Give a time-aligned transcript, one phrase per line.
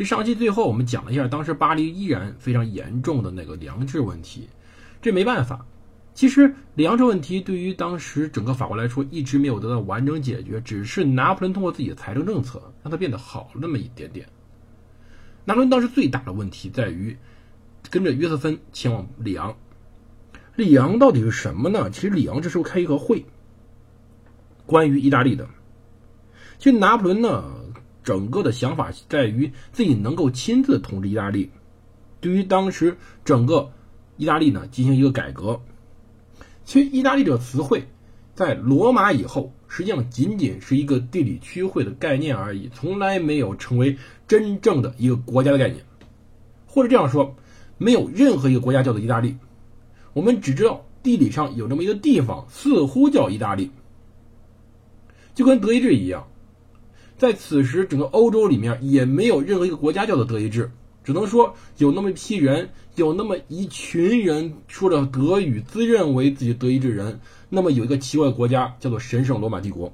[0.00, 4.48] 其实上期最后我们讲了一下，当时巴黎依然非常严重的那个粮食问题。
[5.02, 5.66] 这没办法，
[6.14, 14.26] 其实粮食问题对于当时整个法国来说一直没有得到完整解决，只是拿破仑通过自己的财政政策让它变得好那么一点点。
[15.44, 17.14] 拿破仑当时最大的问题在于
[17.90, 19.54] 跟着约瑟芬前往里昂。
[20.56, 21.90] 里昂到底是什么呢？
[21.90, 23.26] 其实里昂这时候开一个会，
[24.64, 25.46] 关于意大利的。
[26.56, 27.59] 其实拿破仑呢？
[28.02, 31.50] 整个的想法在于自己能够亲自统治意大利，
[32.20, 33.72] 对于当时整个
[34.16, 35.60] 意大利呢进行一个改革。
[36.64, 37.88] 其实“意大利”这个词汇，
[38.34, 45.84] 在罗马以后，实际上仅仅是一个地理区会的概念而已，从来没有成为真正的一个国家的概念。
[46.66, 47.34] 或者这样说，
[47.76, 49.36] 没有任何一个国家叫做意大利。
[50.12, 53.72] 我们只知道地理上有这么一个地方，似乎叫意大利，
[55.34, 56.28] 就跟德意志一样。
[57.20, 60.70] 在此时，整个欧洲里面也没有任何一个国家叫做德意志，
[61.04, 67.20] 只能说有那么一批人，有那么一群人说着德语，自认为自己德意志人。
[67.50, 69.92] 那么有一个奇怪的国家叫做神圣罗马帝国。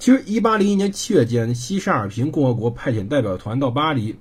[0.00, 4.16] 其实，一八零一年七月间，西沙尔平共和国派遣代表团到巴黎，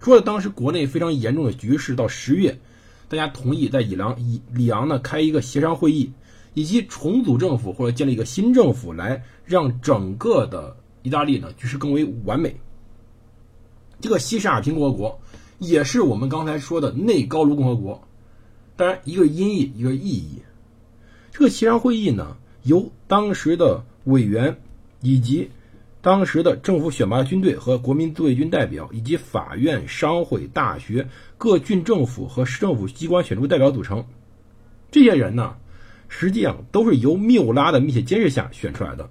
[0.00, 1.94] 说了当时国内非常严重的局势。
[1.94, 2.58] 到十月，
[3.06, 6.10] 大家同意在里昂以里昂呢开一个协商会议。
[6.58, 12.56] 以及重组政府或者建立一个新政府，来让整个的意大利呢局势更为完美。
[14.00, 15.20] 这个西沙尔平共和国
[15.60, 18.02] 也是我们刚才说的内高卢共和国，
[18.74, 20.42] 当然一个音译，一个意译。
[21.30, 24.58] 这个协商会议呢，由当时的委员
[25.00, 25.48] 以及
[26.00, 34.04] 当时的政府选拔军队和国民自卫军代表，以及法院、商会、大学、各郡政府和市政府机关选出代表组成。
[34.90, 35.54] 这些人呢。
[36.08, 39.08] 实际上都是由缪拉的密切监视下选出来的，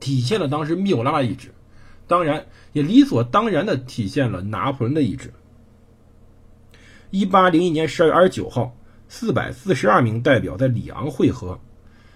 [0.00, 1.52] 体现了当时缪拉的意志，
[2.06, 5.32] 当然也理所当然的体现了拿破仑的意志。
[7.10, 8.74] 一八零一年十二月二十九号，
[9.08, 11.60] 四百四十二名代表在里昂会合，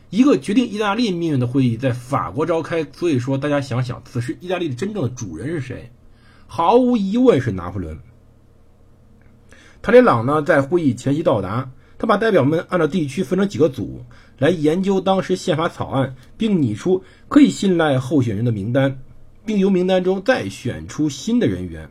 [0.08, 2.84] 一个决定意大利命运的会议在法国召开。
[2.84, 5.92] 所以说，大家想想，此时意大利的真正的主人是谁？
[6.46, 7.98] 毫无疑问是拿破仑。
[9.82, 11.70] 塔列朗呢，在会议前夕到达。
[12.04, 14.04] 他把代表们按照地区分成几个组，
[14.36, 18.98] 来研究当时宪法草案，并拟出可以信赖候选人的名单，
[19.46, 21.88] 并由名单中再选出新的人员。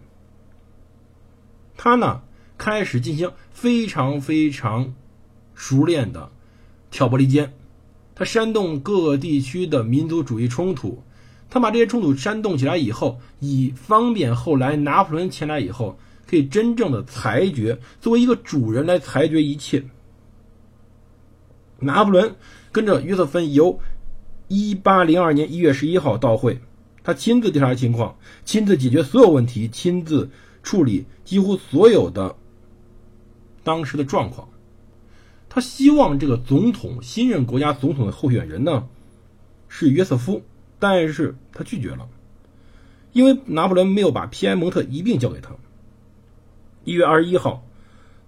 [1.76, 2.22] 他呢，
[2.60, 4.94] 开始进行非常非常
[5.56, 6.30] 熟练的
[6.92, 7.52] 挑拨离间，
[8.14, 11.02] 他煽动各个地区的民族主义冲突。
[11.50, 15.98] 他把这些冲突煽动起来以后，以方便后来拿破仑前来以后
[16.30, 19.84] 可以真正的裁决，作为一个主人来裁决一切。
[21.84, 22.36] 拿破仑
[22.72, 23.80] 跟着约瑟芬由
[24.48, 26.60] 一八零二年一月十一号到会，
[27.04, 30.30] 他亲自调查情况，亲自解决所有问题，亲自
[30.64, 32.36] 处理几乎所有的
[33.64, 34.48] 当时的状况。
[35.50, 38.88] 他希望这个总统新任国家总统的候选人呢
[39.68, 40.42] 是约瑟夫，
[40.80, 42.08] 但是他拒绝了，
[43.12, 45.52] 因为拿破仑没有把皮埃蒙特一并交给他。
[46.84, 47.64] 一月二十一号。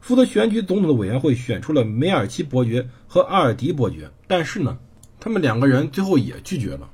[0.06, 4.78] 负责选举总统的委员会选出了梅尔奇伯爵和阿尔迪伯爵，但是呢，
[5.20, 6.92] 他们两个人最后也拒绝了。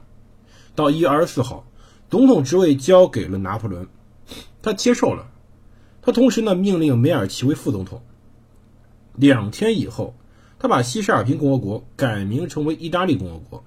[0.75, 1.67] 到一月二十四号，
[2.09, 3.85] 总统职位交给了拿破仑，
[4.61, 5.29] 他接受了。
[6.01, 8.01] 他同时呢，命令梅尔奇为副总统。
[9.17, 10.16] 两天以后，
[10.57, 13.66] 他把西沙尔平共和国改名成为意大利共和国。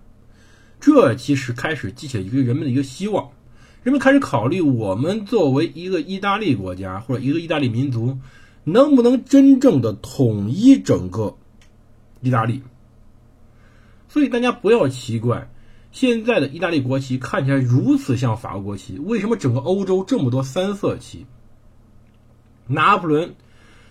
[0.80, 3.28] 这其实开始激起了一个人们的一个希望，
[3.82, 8.16] 人们开始考虑：我们作为一个意大利国家或者一个意大利民族。
[8.64, 11.36] 能不能真正的统一整个
[12.20, 12.62] 意大利？
[14.08, 15.50] 所以大家不要奇怪，
[15.92, 21.26] 现在的意大利国旗看起来如此像法国国旗，为什么整个欧洲这么多三色旗？
[22.66, 23.34] 拿破仑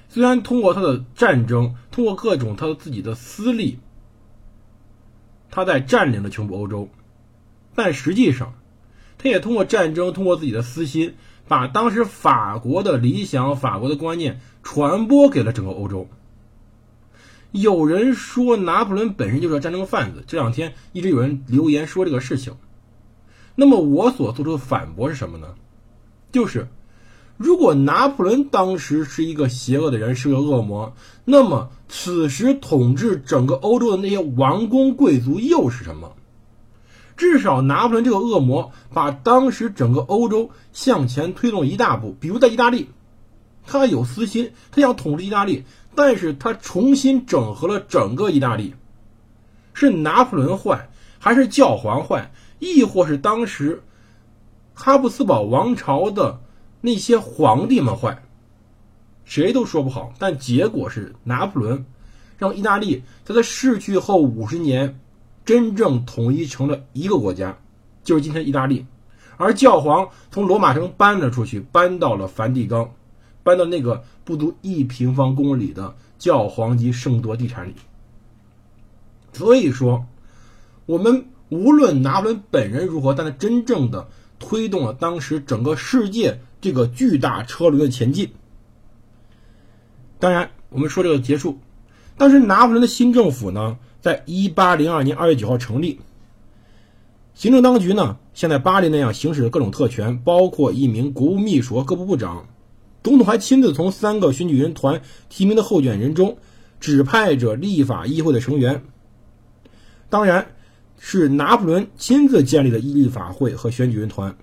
[0.09, 3.79] 虽然通过他的战争，通过各种他的自己的私利，
[5.51, 6.89] 他在占领了全部欧洲，
[7.75, 8.55] 但实际上，
[9.17, 11.15] 他也通过战争，通过自己的私心。
[11.47, 16.07] 把当时法国的理想、法国的观念传播给了整个欧洲。
[17.51, 22.55] 有人说拿破仑本身就是个战争贩子，这两天一直有人留言说这个事情。
[23.55, 25.53] 那么我所做出的反驳是什么呢？
[26.31, 26.67] 就是
[27.37, 30.95] 如果拿破仑当时是一个邪恶的人，是个恶魔，
[31.25, 36.15] 那么此时统治整个欧洲的那些王公贵族又是什么？
[37.15, 42.15] 至少拿破仑这个恶魔把当时整个欧洲向前推动一大步。
[42.19, 42.89] 比如在意大利，
[43.65, 45.63] 他有私心，他想统治意大利，
[45.95, 48.73] 但是他重新整合了整个意大利。
[49.73, 50.89] 是拿破仑坏，
[51.19, 53.83] 还是教皇坏，亦或是当时
[54.73, 56.39] 哈布斯堡王朝的
[56.81, 58.23] 那些皇帝们坏？
[59.25, 60.13] 谁都说不好。
[60.19, 61.85] 但结果是拿破仑
[62.37, 64.99] 让意大利在他逝去后五十年。
[65.45, 67.57] 真正统一成了一个国家，
[68.03, 68.85] 就是今天意大利，
[69.37, 72.91] 而教皇从罗马城搬了出去，搬到了梵蒂冈，
[73.43, 77.75] 搬到那个不足一平方公里的教皇级圣多地产里。
[79.33, 80.05] 所以说，
[80.85, 84.07] 我们无论拿破仑本人如何，但他真正的
[84.39, 88.31] 推动了当时整个世界这个巨大车轮的前进。
[90.19, 91.59] 当然，我们说这个结束，
[92.17, 93.77] 当时拿破仑的新政府呢？
[94.03, 95.97] 在一八零二年二月九号成立，
[97.33, 102.45] 行政当局呢，像在巴黎那样行使各种特权，包括一名国务秘书和各部部长。
[103.01, 106.37] 总统还亲自从三个选举人团提名的候选人中
[106.81, 108.83] 指派者立法议会的成员。
[110.09, 110.47] 当然，
[110.99, 114.35] 是拿破仑亲自建立的立法会和选举人团。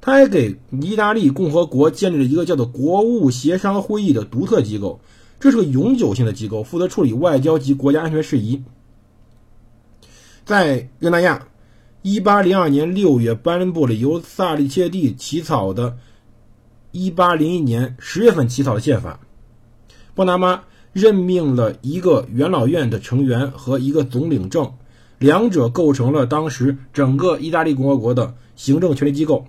[0.00, 5.00] 他还给意大利共和国建立了一个叫做国务协商会议的独特机构。
[5.40, 8.62] 这是个永久性的机构，负责处理外交及国家安全事宜。
[10.44, 11.46] 在热那亚
[12.02, 15.96] ，1802年6月颁布了由萨利切蒂起草的
[16.92, 19.20] 1801年10月份起草的宪法。
[20.14, 20.62] 波拿马
[20.92, 24.72] 任命了一个元老院的成员和一个总领政，
[25.18, 29.44] 两者构成了当时整个意大利共和国的行政权力机构。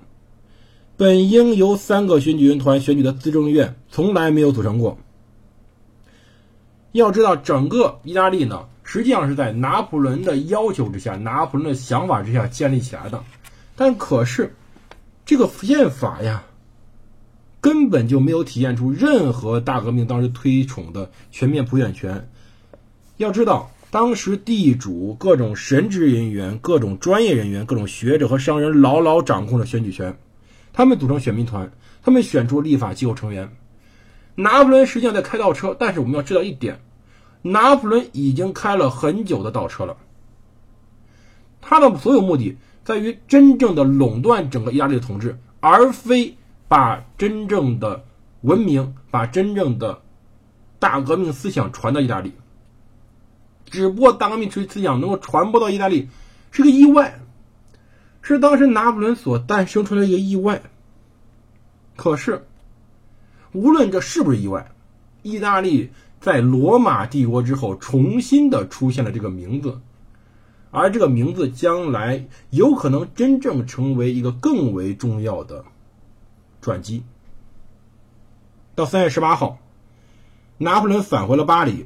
[0.97, 5.00] 本应由三个选举人团选举的资政院从来没有组成过。
[6.94, 13.24] 要知道，整个意大利呢，实际上是在拿破仑的要求之下、拿破仑的想法之下建立起来的。
[13.75, 14.56] 但可是，
[15.24, 16.44] 这个宪法呀，
[17.62, 22.27] 根本就没有体现出任何大革命当时推崇的全面普选权。
[23.18, 30.18] 要知道，当时地主、各种神职人员、各种专业人员、各种学者和商人牢牢掌控着选举权，
[30.74, 31.71] 他们组成选民团，
[32.01, 33.47] 他们选出立法机构成员。
[34.41, 36.80] 拿破仑实际上在开倒车，但是我们要知道一点，
[37.41, 39.97] 拿破仑已经开了很久的倒车了。
[41.59, 46.38] 他的所有目的在于真正的垄断整个意大利的统治，而非
[46.69, 48.06] 把真正的
[48.39, 50.01] 文明、把真正的
[50.80, 52.31] 大革命思想传到意大利。
[53.65, 56.07] 只不过大革命主义思想能够传播到意大利
[56.51, 57.19] 是个意外，
[58.21, 60.62] 是当时拿破仑所诞生出来的一个意外。
[61.97, 62.45] 可是。
[63.51, 64.72] 无论这是不是意外，
[65.24, 65.90] 意大利
[66.22, 69.80] 在罗马帝国之后重新的出现了这个名字，
[70.72, 75.66] 而这个名字将来有可能真正成为一个更为重要的
[76.62, 77.04] 转机。
[78.75, 79.57] 到三月十八号，
[80.57, 81.86] 拿破仑返回了巴黎，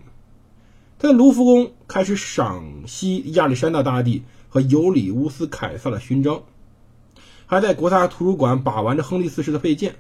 [1.00, 6.44] 他在卢浮宫开始赏析亚历山大大帝和尤里乌斯凯撒的勋章，
[7.46, 9.96] 还在国家图书馆把玩着亨利四世的佩剑。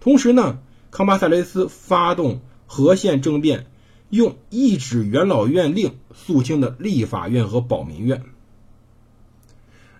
[0.00, 0.58] 同时呢，
[0.90, 3.66] 康巴塞雷斯发动和宪政变，
[4.10, 8.22] 用一纸元老院令肃清的立法院和保民院。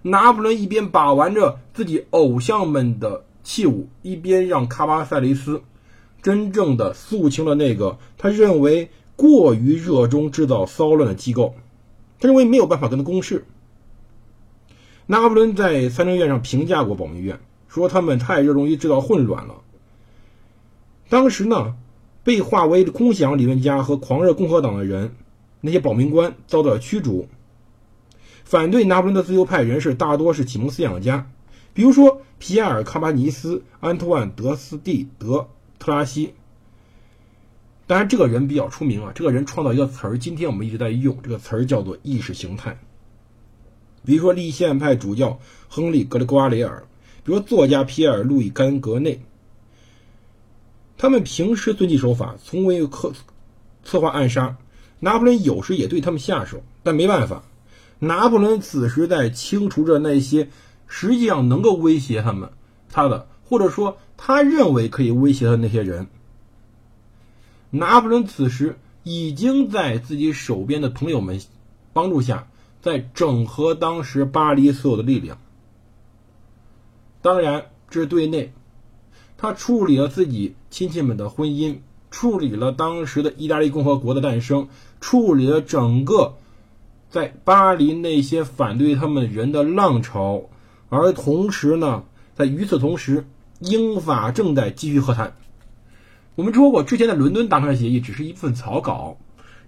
[0.02, 5.62] 拿破仑一边把玩着自己偶像们的器物，一边让卡巴塞雷斯
[6.22, 11.54] 真正的肃清了那个他认为过于热衷制造骚乱的机构。
[12.20, 13.44] 他认为没有办法跟他共事。
[15.06, 19.54] 拿破仑在参政院上评价过保民院，说他们太热衷于制造混乱了。
[21.08, 21.74] 当时呢，
[22.22, 25.14] 被划为空想理论家和狂热共和党的人，
[25.62, 27.28] 那些保民官遭到了驱逐。
[28.44, 31.30] 反对拿破仑的自由派人士大多是启蒙思想家，
[31.72, 35.48] 比如说皮埃尔·卡巴尼斯、安托万·德斯蒂德
[35.78, 36.34] 特拉西。
[37.86, 42.78] 当然，这个人比较出名啊，这个人创造一个词儿，今天我们一直在用这个词儿，叫做意识形态。
[44.04, 45.38] 比如说立宪派主教
[45.68, 46.86] 亨利·格雷瓜雷尔，
[47.24, 49.22] 比如作家皮埃尔·路易·甘格内。
[50.98, 53.12] 他们平时遵纪守法，从未刻
[53.84, 54.56] 策划暗杀。
[55.00, 57.44] 拿破仑有时也对他们下手，但没办法。
[58.00, 60.50] 拿破仑此时在清除着那些
[60.88, 62.50] 实际上能够威胁他们、
[62.90, 66.08] 他的，或者说他认为可以威胁的那些人。
[67.70, 71.40] 拿破仑此时已经在自己手边的朋友们
[71.92, 72.48] 帮助下，
[72.82, 75.38] 在整合当时巴黎所有的力量。
[77.22, 78.52] 当然，这是对内。
[79.40, 81.76] 他处理了自己亲戚们的婚姻，
[82.10, 84.68] 处理了当时的意大利共和国的诞生，
[85.00, 86.34] 处理了整个
[87.08, 90.42] 在巴黎那些反对他们人的浪潮。
[90.88, 92.02] 而同时呢，
[92.34, 93.26] 在与此同时，
[93.60, 95.36] 英法正在继续和谈。
[96.34, 99.18] 我们说过，之前的伦敦达成协议只是一份草稿，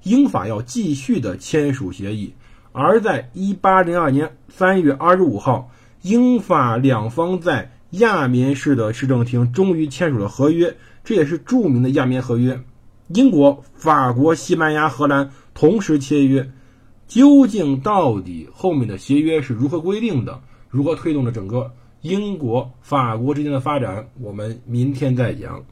[0.03, 2.35] 英法要继续的签署协议。
[2.73, 5.71] 而在1802年3月25号，
[6.03, 12.61] 英法两方在亚棉市的市政厅终于签署了合约，这也是著名的亚棉合约。
[13.09, 16.51] 英国、法国、西班牙、荷兰同时签约，
[17.09, 20.41] 究竟到底后面的协约是如何规定的？
[20.69, 24.09] 如何推动着整个英国、法国之间的发展？
[24.21, 25.65] 我们明天再讲。